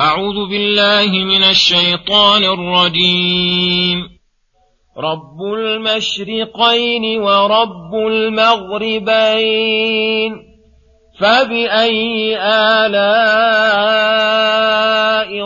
[0.00, 4.08] أعوذ بالله من الشيطان الرجيم.
[4.96, 9.10] رب المشرقين ورب المغربين
[11.20, 13.20] فبأي آلاء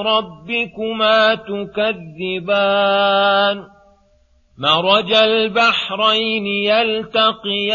[0.02, 2.76] ربكما تكذبان؟
[4.58, 7.74] مرج البحرين يلتقيان؟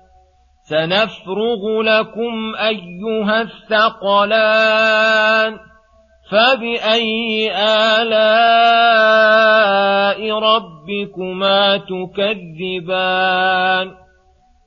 [0.71, 4.71] سنفرغ لكم أيها الثقلان
[6.31, 7.51] فبأي
[8.01, 9.01] آلاء
[10.39, 13.21] ربكما تكذبان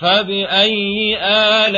[0.00, 1.16] فبأي
[1.66, 1.76] آلاء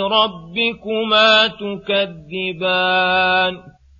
[0.00, 3.54] ربكما تكذبان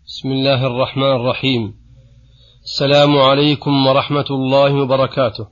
[0.06, 1.74] بسم الله الرحمن الرحيم.
[2.64, 5.46] السلام عليكم ورحمة الله وبركاته.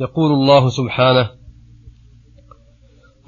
[0.00, 1.30] يقول الله سبحانه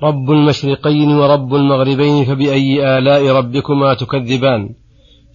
[0.03, 4.69] رب المشرقين ورب المغربين فبأي آلاء ربكما تكذبان.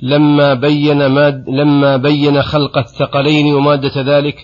[0.01, 4.35] لما بين ماد لما بين خلق الثقلين ومادة ذلك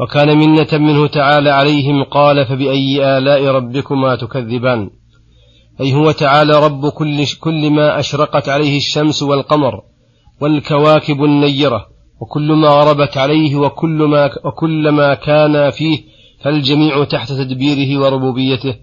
[0.00, 4.90] وكان منة منه تعالى عليهم قال فبأي آلاء ربكما تكذبان.
[5.80, 9.82] أي هو تعالى رب كل, كل ما أشرقت عليه الشمس والقمر
[10.40, 11.86] والكواكب النيرة
[12.20, 15.98] وكل ما غربت عليه وكل ما, وكل ما كان فيه
[16.40, 18.74] فالجميع تحت تدبيره وربوبيته.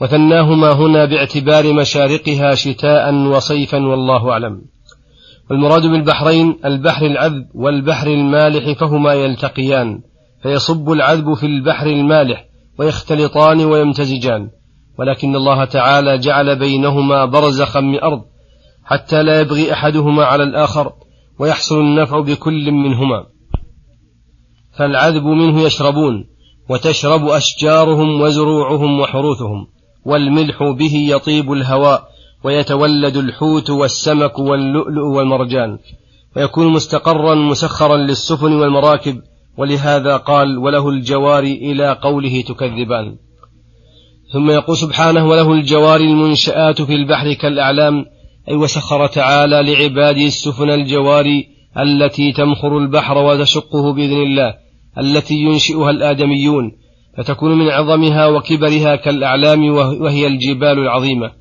[0.00, 4.62] وثناهما هنا باعتبار مشارقها شتاء وصيفا والله أعلم.
[5.50, 10.00] والمراد بالبحرين البحر العذب والبحر المالح فهما يلتقيان.
[10.42, 12.44] فيصب العذب في البحر المالح
[12.78, 14.50] ويختلطان ويمتزجان.
[14.98, 18.24] ولكن الله تعالى جعل بينهما برزخا من أرض
[18.84, 20.92] حتى لا يبغي أحدهما على الآخر
[21.38, 23.26] ويحصل النفع بكل منهما.
[24.78, 26.24] فالعذب منه يشربون
[26.68, 29.66] وتشرب أشجارهم وزروعهم وحروثهم
[30.04, 32.08] والملح به يطيب الهواء
[32.44, 35.78] ويتولد الحوت والسمك واللؤلؤ والمرجان
[36.36, 39.22] ويكون مستقرا مسخرا للسفن والمراكب
[39.58, 43.16] ولهذا قال وله الجوار إلى قوله تكذبان.
[44.32, 48.04] ثم يقول سبحانه وله الجوار المنشآت في البحر كالأعلام
[48.48, 51.48] أي وسخر تعالى لعباده السفن الجواري
[51.78, 54.54] التي تمخر البحر وتشقه بإذن الله
[54.98, 56.72] التي ينشئها الآدميون
[57.18, 61.32] فتكون من عظمها وكبرها كالأعلام وهي الجبال العظيمة.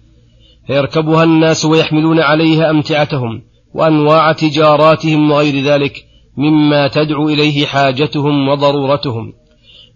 [0.67, 3.41] فيركبها الناس ويحملون عليها أمتعتهم
[3.73, 6.06] وأنواع تجاراتهم وغير ذلك.
[6.37, 9.33] مما تدعو إليه حاجتهم وضرورتهم.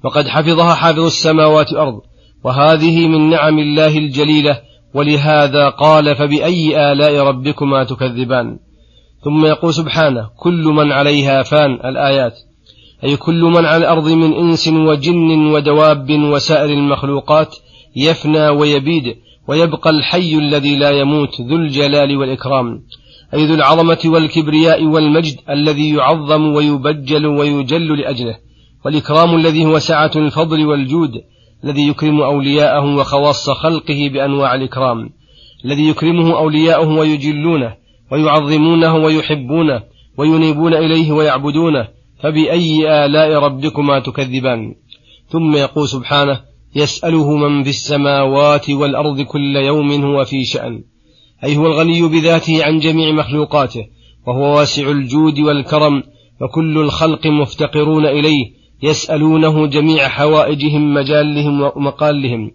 [0.04, 2.02] وقد حفظها حافظ السماوات والأرض.
[2.44, 4.62] وهذه من نعم الله الجليلة.
[4.94, 8.60] ولهذا قال فبأي آلاء ربكما تكذبان.
[9.24, 12.34] ثم يقول سبحانه كل من عليها فان الآيات.
[13.04, 17.56] أي كل من على الأرض من إنس وجن ودواب وسائر المخلوقات
[17.96, 19.16] يفنى ويبيد.
[19.48, 22.82] ويبقى الحي الذي لا يموت ذو الجلال والإكرام.
[23.34, 28.38] أي ذو العظمة والكبرياء والمجد الذي يعظم ويبجل ويجل لأجله
[28.86, 31.12] والإكرام الذي هو سعة الفضل والجود
[31.64, 35.10] الذي يكرم أولياءه وخواص خلقه بأنواع الإكرام
[35.66, 37.76] الذي يكرمه أولياءه ويجلونه
[38.12, 39.84] ويعظمونه ويحبونه
[40.18, 41.88] وينيبون إليه ويعبدونه
[42.20, 44.76] فبأي آلاء ربكما تكذبان؟
[45.30, 46.42] ثم يقول سبحانه
[46.76, 50.84] يسأله من في السماوات والأرض كل يوم هو في شأن.
[51.44, 53.86] أي هو الغني بذاته عن جميع مخلوقاته
[54.28, 56.04] وهو واسع الجود والكرم
[56.42, 62.52] وكل الخلق مفتقرون إليه يسألونه جميع حوائجهم مجالهم ومقالهم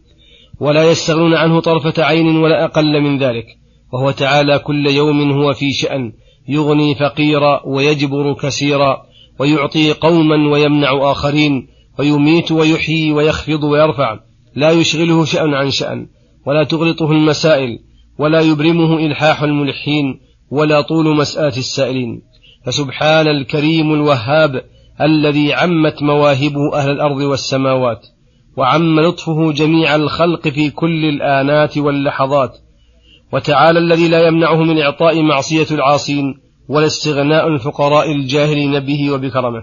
[0.60, 3.46] ولا يستغنون عنه طرفة عين ولا أقل من ذلك
[3.92, 6.12] وهو تعالى كل يوم هو في شأن
[6.48, 9.02] يغني فقيرا ويجبر كثيرا
[9.38, 11.68] ويعطي قوما ويمنع آخرين
[11.98, 14.18] ويميت ويحيي ويخفض ويرفع
[14.54, 16.06] لا يشغله شأن عن شأن
[16.46, 17.78] ولا تغلطه المسائل
[18.18, 20.20] ولا يبرمه إلحاح الملحين
[20.50, 22.22] ولا طول مسألة السائلين.
[22.66, 24.62] فسبحان الكريم الوهاب
[25.00, 28.06] الذي عمت مواهبه أهل الأرض والسماوات
[28.56, 32.58] وعم لطفه جميع الخلق في كل الآنات واللحظات.
[33.32, 36.34] وتعالى الذي لا يمنعه من إعطاء معصية العاصين
[36.68, 39.62] ولا استغناء الفقراء الجاهلين به وبكرمه.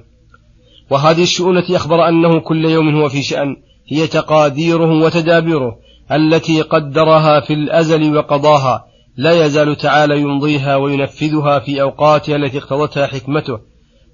[0.89, 3.55] وهذه الشؤون التي أخبر أنه كل يوم هو في شأن
[3.87, 5.77] هي تقاديره وتدابيره.
[6.11, 8.85] التي قدرها في الأزل وقضاها
[9.17, 13.59] لا يزال تعالى يمضيها وينفذها في أوقاتها التي اقتضتها حكمته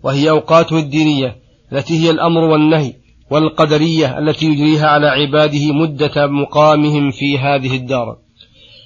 [0.04, 1.36] وهي أوقاته الدينية
[1.74, 2.94] التي هي الأمر والنهي
[3.32, 8.18] والقدرية التي يجريها على عباده مدة مقامهم في هذه الدار.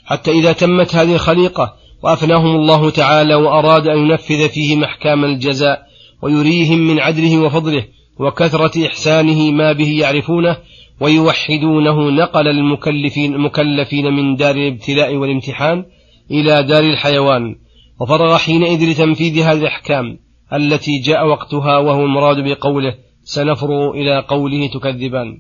[0.05, 1.73] حتى إذا تمت هذه الخليقة
[2.03, 5.87] وأفناهم الله تعالى وأراد أن ينفذ فيهم أحكام الجزاء
[6.21, 7.85] ويريهم من عدله وفضله
[8.19, 10.57] وكثرة إحسانه ما به يعرفونه
[11.03, 15.85] ويوحدونه نقل المكلفين المكلفين من دار الابتلاء والامتحان
[16.31, 17.55] إلى دار الحيوان.
[18.01, 20.17] وفرغ حينئذ لتنفيذ هذه الأحكام
[20.53, 25.37] التي جاء وقتها وهو المراد بقوله سنفرغ إلى قوله تكذبان.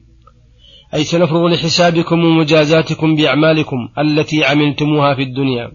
[0.93, 5.71] أي سنفرغ لحسابكم ومجازاتكم بأعمالكم التي عملتموها في الدنيا.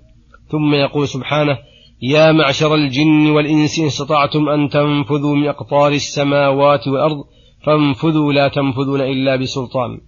[0.49, 1.58] ثم يقول سبحانه
[2.02, 7.25] يا معشر الجن والإنس إن استطعتم أن تنفذوا من أقطار السماوات والأرض
[7.66, 10.00] فانفذوا لا تنفذون إلا بسلطان.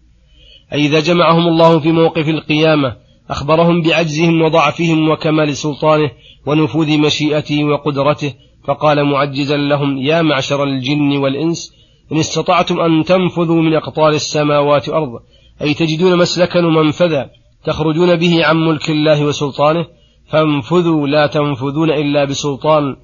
[0.73, 2.97] أي إذا جمعهم الله في موقف القيامة
[3.31, 6.11] أخبرهم بعجزهم وضعفهم وكمال سلطانه
[6.47, 11.73] ونفوذ مشيئته وقدرته فقال معجزا لهم يا معشر الجن والإنس
[12.13, 15.21] إن استطعتم أن تنفذوا من أقطار السماوات والأرض
[15.63, 17.31] أي تجدون مسلكا ومنفذا
[17.65, 19.87] تخرجون به عن ملك الله وسلطانه
[20.31, 22.97] فانفذوا لا تنفذون إلا بسلطان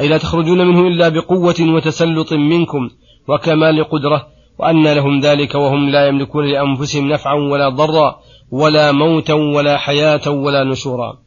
[0.00, 2.90] أي لا تخرجون منه إلا بقوة وتسلط منكم
[3.28, 4.26] وكمال قدرة
[4.58, 8.16] وأن لهم ذلك وهم لا يملكون لأنفسهم نفعا ولا ضرا
[8.50, 11.18] ولا موتا ولا حياة ولا نشورا.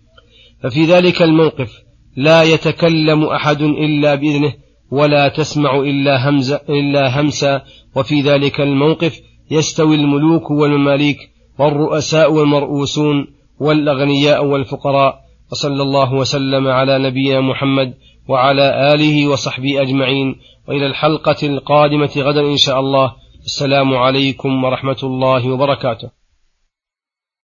[0.64, 1.72] ففي ذلك الموقف
[2.18, 4.54] لا يتكلم أحد إلا بإذنه
[4.92, 7.62] ولا تسمع إلا همزة إلا همسا.
[7.96, 9.20] وفي ذلك الموقف
[9.52, 11.18] يستوي الملوك والمماليك
[11.60, 13.28] والرؤساء والمرؤوسون
[13.60, 15.28] والأغنياء والفقراء.
[15.52, 17.94] وصلى الله وسلم على نبينا محمد
[18.28, 20.36] وعلى آله وصحبه أجمعين.
[20.68, 23.14] وإلى الحلقة القادمة غدا إن شاء الله.
[23.46, 26.10] السلام عليكم ورحمة الله وبركاته.